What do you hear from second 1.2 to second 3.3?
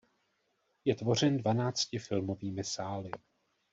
dvanácti filmovými sály.